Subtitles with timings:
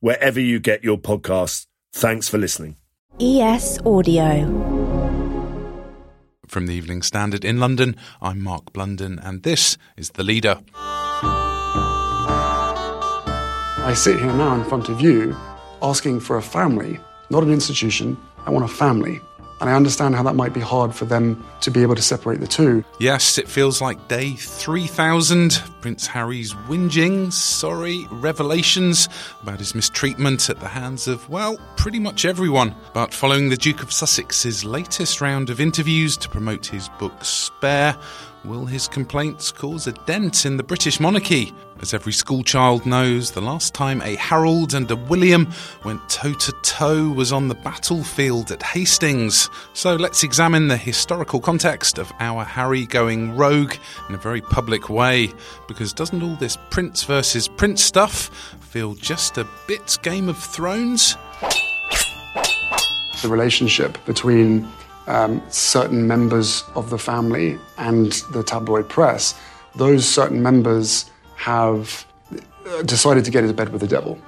[0.00, 1.66] wherever you get your podcasts.
[1.92, 2.76] Thanks for listening.
[3.20, 4.46] ES Audio.
[6.46, 10.58] From the Evening Standard in London, I'm Mark Blunden, and this is The Leader.
[13.82, 15.36] I sit here now in front of you
[15.82, 16.98] asking for a family,
[17.30, 18.16] not an institution.
[18.46, 19.20] I want a family.
[19.60, 22.40] And I understand how that might be hard for them to be able to separate
[22.40, 22.82] the two.
[22.98, 25.62] Yes, it feels like day 3000.
[25.82, 29.08] Prince Harry's whinging, sorry, revelations
[29.42, 32.74] about his mistreatment at the hands of, well, pretty much everyone.
[32.94, 37.96] But following the Duke of Sussex's latest round of interviews to promote his book Spare,
[38.44, 41.52] Will his complaints cause a dent in the British monarchy?
[41.82, 45.50] As every schoolchild knows, the last time a Harold and a William
[45.82, 49.48] went toe to toe was on the battlefield at Hastings.
[49.72, 53.72] So let's examine the historical context of our Harry going rogue
[54.10, 55.32] in a very public way,
[55.68, 58.28] because doesn't all this Prince versus Prince stuff
[58.60, 61.16] feel just a bit Game of Thrones?
[63.22, 64.68] The relationship between
[65.06, 69.34] um, certain members of the family and the tabloid press,
[69.74, 71.09] those certain members
[71.40, 72.06] have
[72.84, 74.18] decided to get into bed with the devil.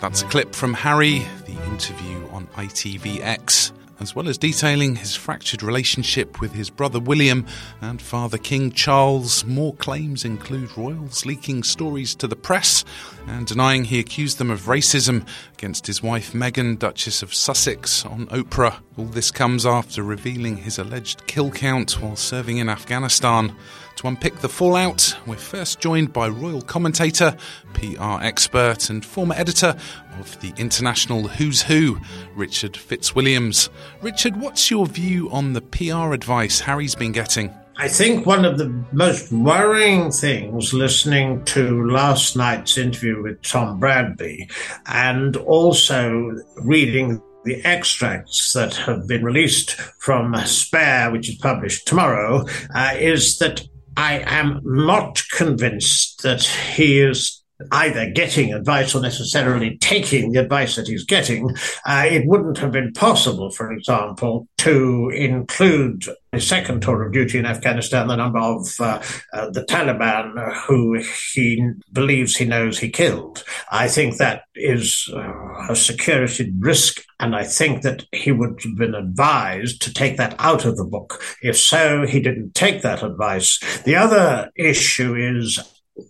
[0.00, 5.64] That's a clip from Harry, the interview on ITVX, as well as detailing his fractured
[5.64, 7.44] relationship with his brother William
[7.80, 9.44] and father King Charles.
[9.44, 12.84] More claims include royals leaking stories to the press
[13.26, 18.28] and denying he accused them of racism against his wife Meghan, Duchess of Sussex, on
[18.28, 18.76] Oprah.
[19.00, 23.56] All this comes after revealing his alleged kill count while serving in Afghanistan.
[23.96, 27.34] To unpick the fallout, we're first joined by royal commentator,
[27.72, 29.74] PR expert, and former editor
[30.18, 31.98] of the international Who's Who,
[32.34, 33.70] Richard Fitzwilliams.
[34.02, 37.54] Richard, what's your view on the PR advice Harry's been getting?
[37.78, 43.80] I think one of the most worrying things listening to last night's interview with Tom
[43.80, 44.50] Bradby
[44.84, 52.46] and also reading the extracts that have been released from Spare, which is published tomorrow,
[52.74, 53.62] uh, is that
[53.96, 57.39] I am not convinced that he is
[57.72, 61.50] either getting advice or necessarily taking the advice that he's getting.
[61.86, 67.38] Uh, it wouldn't have been possible, for example, to include his second tour of duty
[67.38, 71.02] in Afghanistan the number of uh, uh, the Taliban who
[71.34, 73.42] he believes he knows he killed.
[73.70, 78.76] I think that is uh, a security risk, and I think that he would have
[78.76, 81.22] been advised to take that out of the book.
[81.42, 83.58] If so, he didn't take that advice.
[83.84, 85.58] The other issue is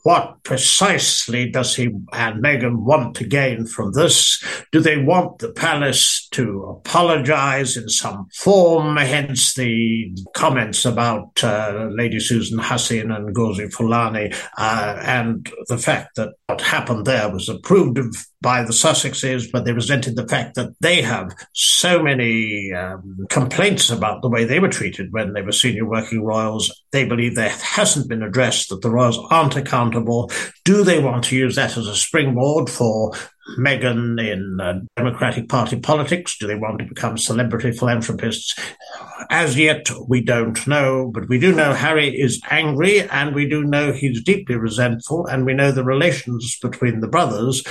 [0.03, 4.43] what precisely does he and Meghan want to gain from this?
[4.73, 8.97] Do they want the palace to apologize in some form?
[8.97, 16.17] Hence the comments about uh, Lady Susan Hussey and Ngozi Fulani, uh, and the fact
[16.17, 20.55] that what happened there was approved of by the Sussexes, but they resented the fact
[20.55, 25.43] that they have so many um, complaints about the way they were treated when they
[25.43, 26.73] were senior working royals.
[26.91, 29.80] They believe that hasn't been addressed, that the royals aren't accountable.
[30.65, 33.12] Do they want to use that as a springboard for
[33.59, 36.37] Meghan in uh, Democratic Party politics?
[36.38, 38.59] Do they want to become celebrity philanthropists?
[39.31, 43.65] As yet, we don't know, but we do know Harry is angry and we do
[43.65, 47.62] know he's deeply resentful, and we know the relations between the brothers,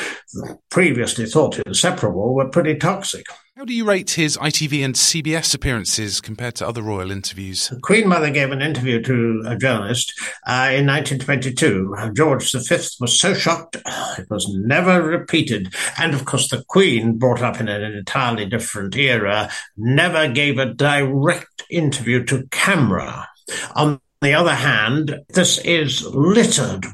[0.70, 3.26] previously thought inseparable, were pretty toxic.
[3.60, 7.68] How do you rate his ITV and CBS appearances compared to other royal interviews?
[7.68, 10.14] The Queen Mother gave an interview to a journalist
[10.48, 11.94] uh, in 1922.
[12.14, 13.76] George V was so shocked,
[14.18, 15.74] it was never repeated.
[15.98, 20.74] And of course, the Queen, brought up in an entirely different era, never gave a
[20.74, 23.28] direct interview to camera.
[23.76, 26.86] On the other hand, this is littered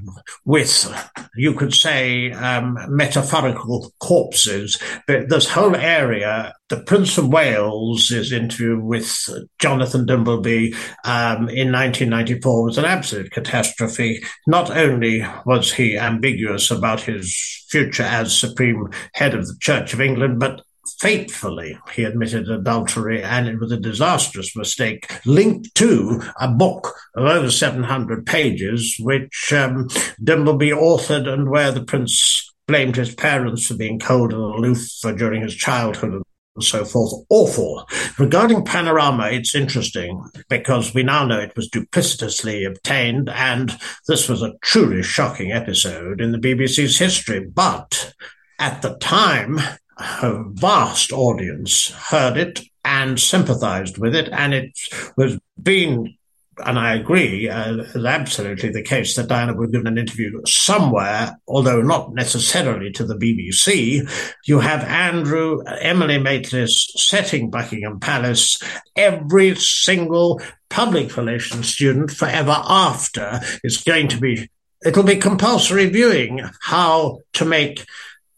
[0.44, 0.94] with,
[1.36, 4.78] you could say, um, metaphorical corpses.
[5.08, 9.28] But this whole area, the Prince of Wales' interview with
[9.58, 14.24] Jonathan Dimbleby um, in 1994 was an absolute catastrophe.
[14.46, 20.02] Not only was he ambiguous about his future as supreme head of the Church of
[20.02, 20.62] England, but
[21.00, 27.26] fatefully he admitted adultery, and it was a disastrous mistake linked to a book of
[27.26, 29.88] over 700 pages, which um,
[30.24, 34.80] Dimbleby authored and where the prince blamed his parents for being cold and aloof
[35.18, 36.24] during his childhood
[36.56, 37.26] and so forth.
[37.30, 37.88] Awful.
[38.18, 43.78] Regarding Panorama, it's interesting because we now know it was duplicitously obtained, and
[44.08, 47.46] this was a truly shocking episode in the BBC's history.
[47.46, 48.14] But
[48.60, 49.60] at the time,
[49.98, 54.78] a vast audience heard it and sympathized with it, and it
[55.18, 56.18] was being
[56.64, 61.82] and I agree, uh, absolutely the case that Diana would give an interview somewhere, although
[61.82, 64.10] not necessarily to the BBC.
[64.46, 68.62] You have Andrew, Emily Maitlis setting Buckingham Palace.
[68.96, 74.50] Every single public relations student forever after is going to be,
[74.86, 77.86] it'll be compulsory viewing how to make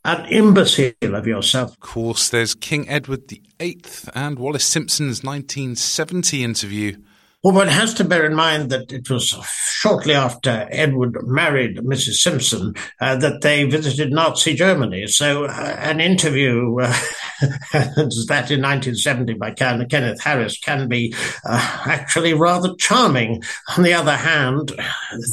[0.08, 1.74] an imbecile of yourself.
[1.74, 3.82] Of course, there's King Edward VIII
[4.16, 6.98] and Wallis Simpson's 1970 interview.
[7.44, 12.16] Well, one has to bear in mind that it was shortly after Edward married Mrs.
[12.16, 15.08] Simpson uh, that they visited Nazi Germany.
[15.08, 16.98] So, uh, an interview uh,
[17.42, 21.14] that in 1970 by Kenneth Harris can be
[21.46, 23.44] uh, actually rather charming.
[23.76, 24.72] On the other hand,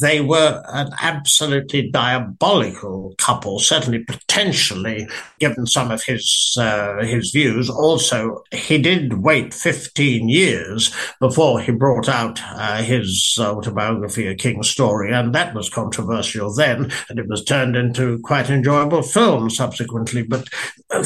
[0.00, 5.08] they were an absolutely diabolical couple, certainly potentially,
[5.38, 7.70] given some of his uh, his views.
[7.70, 14.68] Also, he did wait 15 years before he brought out uh, his autobiography, A King's
[14.68, 20.22] Story, and that was controversial then, and it was turned into quite enjoyable film subsequently.
[20.22, 20.48] But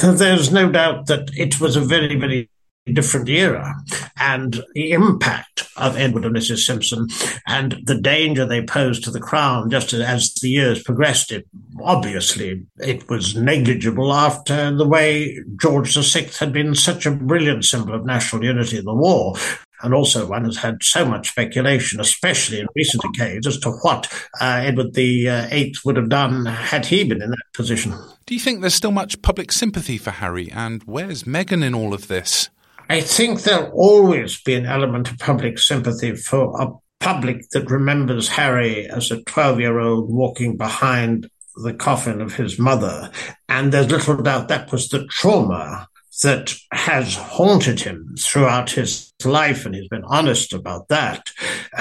[0.02, 2.50] there's no doubt that it was a very, very
[2.92, 3.74] different era
[4.18, 6.64] and the impact of Edward and Mrs.
[6.64, 7.08] Simpson
[7.46, 11.32] and the danger they posed to the crown just as the years progressed.
[11.32, 11.46] It,
[11.82, 17.94] obviously, it was negligible after the way George VI had been such a brilliant symbol
[17.94, 19.34] of national unity in the war.
[19.82, 24.06] And also, one has had so much speculation, especially in recent decades, as to what
[24.40, 27.94] uh, Edward the uh, Eighth would have done had he been in that position.
[28.26, 30.50] Do you think there's still much public sympathy for Harry?
[30.50, 32.50] And where's Meghan in all of this?
[32.90, 36.70] I think there'll always be an element of public sympathy for a
[37.00, 41.28] public that remembers Harry as a 12 year old walking behind
[41.62, 43.10] the coffin of his mother.
[43.48, 45.88] And there's little doubt that was the trauma
[46.22, 51.30] that has haunted him throughout his life, and he's been honest about that.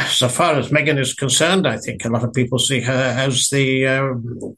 [0.08, 3.50] So far as Meghan is concerned, I think a lot of people see her as
[3.50, 4.14] the uh,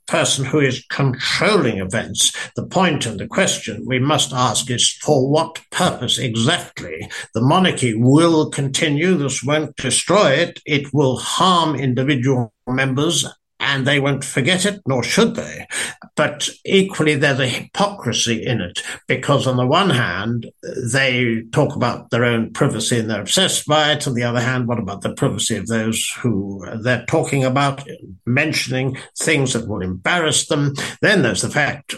[0.08, 2.36] person who is controlling events.
[2.56, 7.10] The point and the question we must ask is for what purpose exactly?
[7.34, 9.16] The monarchy will continue.
[9.16, 10.62] This won't destroy it.
[10.66, 13.26] It will harm individual members
[13.60, 15.68] and they won't forget it, nor should they.
[16.16, 20.50] But equally, there's a hypocrisy in it because, on the one hand,
[20.92, 24.08] they talk about their own privacy and they're obsessed by it.
[24.08, 27.84] On the other hand, what about the privacy of those who they're talking about,
[28.26, 30.74] mentioning things that will embarrass them?
[31.02, 31.96] Then there's the fact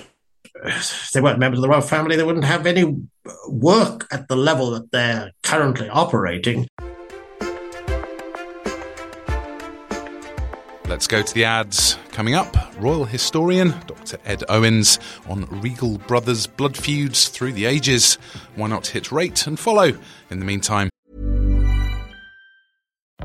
[0.63, 2.95] if they weren't members of the royal family, they wouldn't have any
[3.47, 6.67] work at the level that they're currently operating.
[10.91, 11.97] Let's go to the ads.
[12.11, 14.17] Coming up, royal historian Dr.
[14.25, 18.15] Ed Owens on Regal Brothers blood feuds through the ages.
[18.55, 19.97] Why not hit rate and follow?
[20.29, 20.89] In the meantime,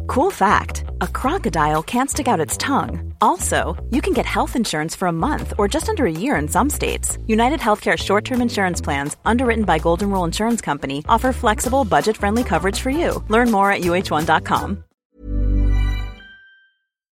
[0.07, 3.13] Cool fact a crocodile can't stick out its tongue.
[3.21, 6.47] Also, you can get health insurance for a month or just under a year in
[6.47, 7.19] some states.
[7.27, 12.17] United Healthcare short term insurance plans, underwritten by Golden Rule Insurance Company, offer flexible, budget
[12.17, 13.25] friendly coverage for you.
[13.29, 14.85] Learn more at uh1.com.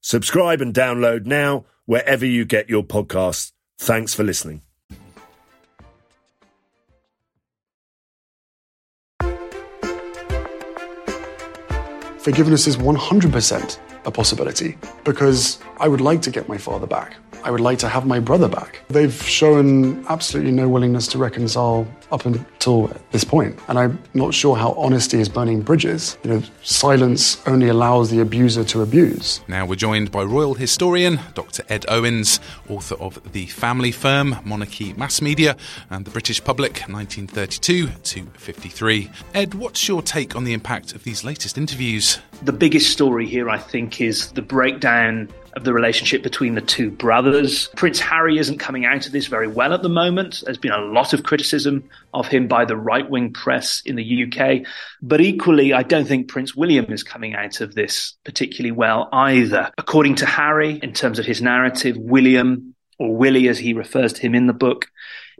[0.00, 3.52] Subscribe and download now wherever you get your podcasts.
[3.78, 4.62] Thanks for listening.
[12.18, 13.78] Forgiveness is 100%.
[14.04, 17.16] a possibility because I would like to get my father back.
[17.44, 18.80] I would like to have my brother back.
[18.88, 23.40] They've shown absolutely no willingness to reconcile up until this point.
[23.40, 26.18] point, and I'm not sure how honesty is burning bridges.
[26.24, 29.40] You know, silence only allows the abuser to abuse.
[29.48, 31.62] Now we're joined by royal historian Dr.
[31.68, 35.56] Ed Owens, author of The Family Firm, Monarchy Mass Media,
[35.90, 39.10] and The British Public, 1932 to 53.
[39.34, 42.18] Ed, what's your take on the impact of these latest interviews?
[42.42, 46.90] The biggest story here, I think, is the breakdown of the relationship between the two
[46.90, 47.68] brothers.
[47.76, 50.42] Prince Harry isn't coming out of this very well at the moment.
[50.44, 51.82] There's been a lot of criticism
[52.14, 54.66] of him by the right wing press in the UK.
[55.02, 59.70] But equally, I don't think Prince William is coming out of this particularly well either.
[59.78, 64.20] According to Harry, in terms of his narrative, William, or Willie as he refers to
[64.20, 64.86] him in the book,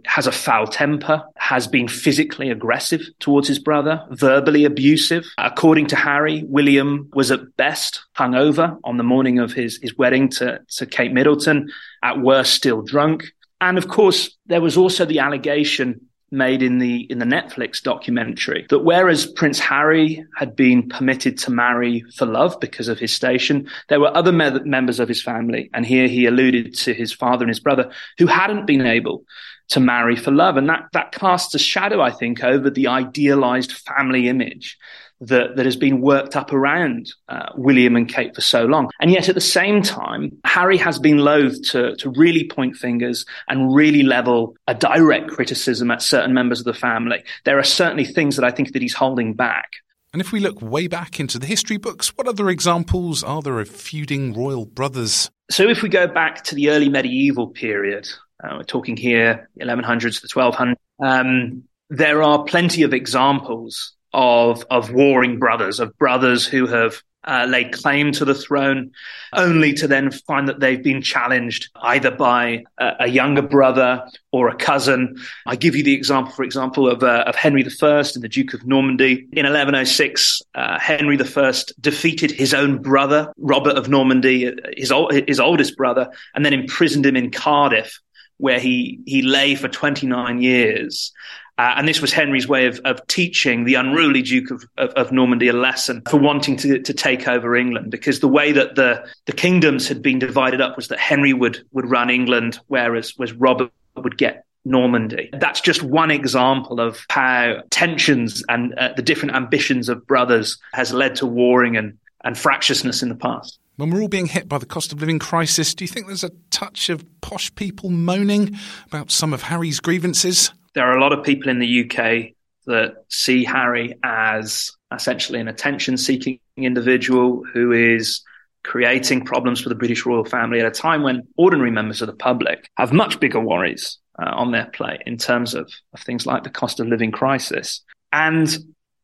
[0.07, 5.27] has a foul temper, has been physically aggressive towards his brother, verbally abusive.
[5.39, 10.29] According to Harry, William was at best hungover on the morning of his, his wedding
[10.31, 11.71] to, to Kate Middleton,
[12.03, 13.25] at worst still drunk.
[13.61, 16.01] And of course, there was also the allegation
[16.31, 21.51] made in the in the Netflix documentary that whereas Prince Harry had been permitted to
[21.51, 25.71] marry for love because of his station, there were other me- members of his family,
[25.75, 29.25] and here he alluded to his father and his brother who hadn't been able
[29.69, 30.57] to marry for love.
[30.57, 34.77] And that, that casts a shadow, I think, over the idealized family image
[35.21, 38.91] that, that has been worked up around uh, William and Kate for so long.
[39.01, 43.25] And yet at the same time, Harry has been loath to, to really point fingers
[43.49, 47.23] and really level a direct criticism at certain members of the family.
[47.45, 49.71] There are certainly things that I think that he's holding back.
[50.13, 53.61] And if we look way back into the history books, what other examples are there
[53.61, 55.31] of feuding royal brothers?
[55.51, 58.09] So if we go back to the early medieval period,
[58.43, 60.75] uh, we're talking here 1100s to 1200s.
[61.01, 67.47] Um, there are plenty of examples of of warring brothers, of brothers who have uh,
[67.49, 68.91] laid claim to the throne,
[69.35, 74.03] only to then find that they've been challenged either by a, a younger brother
[74.33, 75.17] or a cousin.
[75.47, 78.55] I give you the example, for example, of, uh, of Henry I and the Duke
[78.55, 79.29] of Normandy.
[79.33, 84.93] In 1106, uh, Henry I defeated his own brother, Robert of Normandy, his,
[85.27, 88.01] his oldest brother, and then imprisoned him in Cardiff
[88.41, 91.13] where he, he lay for 29 years.
[91.61, 95.13] Uh, and this was Henry's way of, of teaching the unruly Duke of, of, of,
[95.13, 99.07] Normandy a lesson for wanting to, to take over England, because the way that the,
[99.27, 103.35] the kingdoms had been divided up was that Henry would, would run England, whereas was
[103.35, 105.29] Robert would get Normandy.
[105.35, 110.95] That's just one example of how tensions and uh, the different ambitions of brothers has
[110.95, 113.59] led to warring and, and fractiousness in the past.
[113.77, 116.25] When we're all being hit by the cost of living crisis, do you think there's
[116.25, 120.53] a touch of posh people moaning about some of Harry's grievances?
[120.75, 122.33] There are a lot of people in the UK
[122.67, 128.23] that see Harry as essentially an attention seeking individual who is
[128.63, 132.15] creating problems for the British royal family at a time when ordinary members of the
[132.15, 136.45] public have much bigger worries uh, on their plate in terms of, of things like
[136.45, 137.81] the cost of living crisis.
[138.13, 138.49] And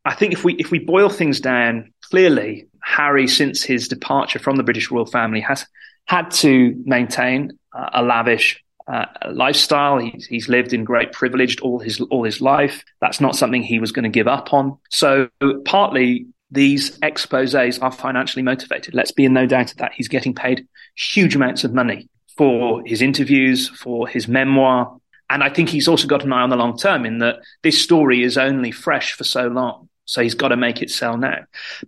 [0.04, 4.56] I think if we if we boil things down, clearly Harry, since his departure from
[4.56, 5.66] the British royal family, has
[6.04, 9.98] had to maintain a lavish uh, lifestyle.
[9.98, 12.84] He's, he's lived in great privilege all his all his life.
[13.00, 14.78] That's not something he was going to give up on.
[14.90, 15.28] So
[15.64, 18.94] partly these exposés are financially motivated.
[18.94, 19.92] Let's be in no doubt of that.
[19.94, 20.66] He's getting paid
[20.96, 24.96] huge amounts of money for his interviews, for his memoir.
[25.28, 27.82] And I think he's also got an eye on the long term in that this
[27.82, 29.88] story is only fresh for so long.
[30.04, 31.38] So he's got to make it sell now.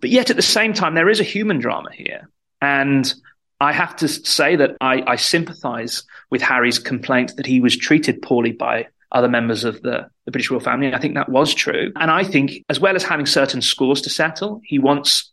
[0.01, 2.29] But yet at the same time, there is a human drama here.
[2.61, 3.13] And
[3.61, 8.23] I have to say that I, I sympathize with Harry's complaint that he was treated
[8.23, 10.93] poorly by other members of the, the British royal family.
[10.93, 11.93] I think that was true.
[11.97, 15.33] And I think, as well as having certain scores to settle, he wants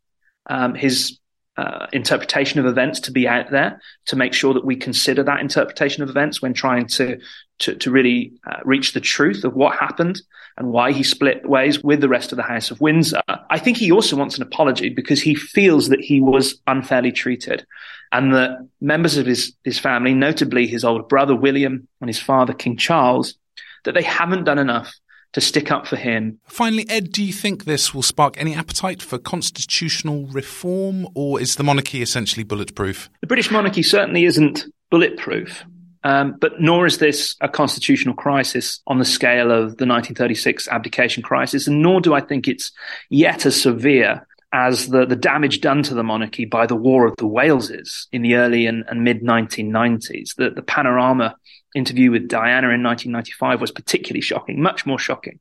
[0.50, 1.20] um, his
[1.58, 5.40] uh, interpretation of events to be out there to make sure that we consider that
[5.40, 7.18] interpretation of events when trying to
[7.60, 10.22] to, to really uh, reach the truth of what happened
[10.58, 13.22] and why he split ways with the rest of the House of Windsor.
[13.28, 17.66] I think he also wants an apology because he feels that he was unfairly treated
[18.12, 22.54] and that members of his, his family, notably his older brother William and his father
[22.54, 23.36] King Charles,
[23.84, 24.94] that they haven't done enough
[25.34, 26.40] to stick up for him.
[26.46, 31.56] Finally, Ed, do you think this will spark any appetite for constitutional reform, or is
[31.56, 33.10] the monarchy essentially bulletproof?
[33.20, 35.66] The British monarchy certainly isn't bulletproof.
[36.06, 41.24] Um, but nor is this a constitutional crisis on the scale of the 1936 abdication
[41.24, 42.72] crisis, and nor do I think it's
[43.10, 47.16] yet as severe as the, the damage done to the monarchy by the War of
[47.18, 50.36] the Waleses in the early and, and mid 1990s.
[50.36, 51.36] The, the panorama
[51.76, 55.40] interview with Diana in 1995 was particularly shocking, much more shocking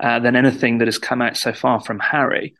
[0.00, 2.54] uh, than anything that has come out so far from Harry.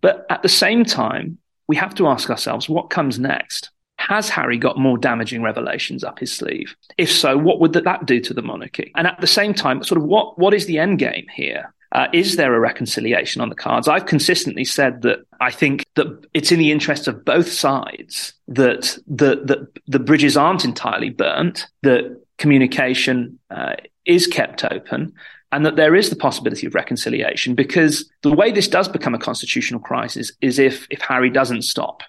[0.00, 3.70] But at the same time, we have to ask ourselves what comes next?
[3.96, 6.74] Has Harry got more damaging revelations up his sleeve?
[6.98, 8.90] If so, what would that do to the monarchy?
[8.96, 11.72] And at the same time, sort of what, what is the end game here?
[11.92, 13.86] Uh, is there a reconciliation on the cards?
[13.86, 18.98] I've consistently said that I think that it's in the interest of both sides that
[19.06, 23.74] the, the, the bridges aren't entirely burnt, that communication uh,
[24.06, 25.12] is kept open,
[25.52, 29.18] and that there is the possibility of reconciliation because the way this does become a
[29.18, 32.02] constitutional crisis is if, if Harry doesn't stop,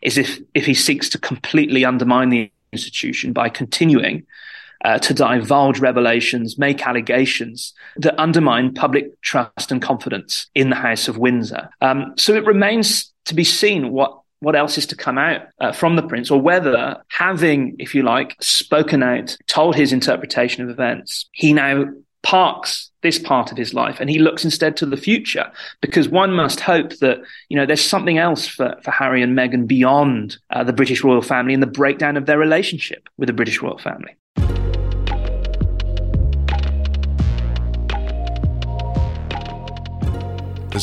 [0.00, 4.26] is if, if he seeks to completely undermine the institution by continuing
[4.84, 11.08] uh, to divulge revelations, make allegations that undermine public trust and confidence in the House
[11.08, 11.68] of Windsor.
[11.80, 15.72] Um, so it remains to be seen what what else is to come out uh,
[15.72, 20.70] from the prince, or whether having, if you like, spoken out, told his interpretation of
[20.70, 21.86] events, he now
[22.22, 26.32] parks this part of his life and he looks instead to the future because one
[26.32, 27.18] must hope that
[27.48, 31.22] you know there's something else for, for harry and meghan beyond uh, the british royal
[31.22, 34.16] family and the breakdown of their relationship with the british royal family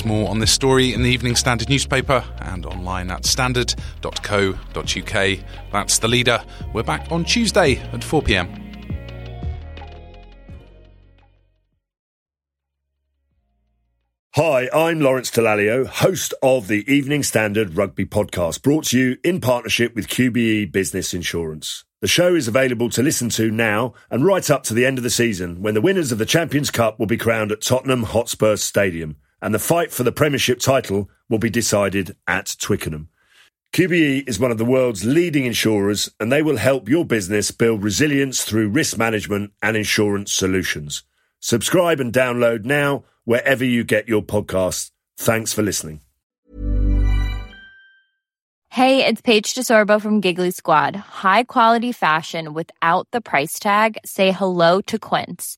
[0.04, 5.40] More on this story in the Evening Standard newspaper and online at standard.co.uk.
[5.72, 6.44] That's the leader.
[6.74, 8.66] We're back on Tuesday at 4 pm.
[14.36, 19.40] Hi, I'm Lawrence Dallaglio, host of the Evening Standard Rugby Podcast, brought to you in
[19.40, 21.86] partnership with QBE Business Insurance.
[22.02, 25.06] The show is available to listen to now and right up to the end of
[25.06, 28.58] the season when the winners of the Champions Cup will be crowned at Tottenham Hotspur
[28.58, 33.10] Stadium and the fight for the Premiership title will be decided at Twickenham.
[33.74, 37.84] QBE is one of the world's leading insurers and they will help your business build
[37.84, 41.04] resilience through risk management and insurance solutions.
[41.42, 44.92] Subscribe and download now wherever you get your podcasts.
[45.18, 46.02] Thanks for listening.
[48.70, 50.96] Hey, it's Paige DeSorbo from Giggly Squad.
[50.96, 53.98] High quality fashion without the price tag.
[54.06, 55.58] Say hello to Quince.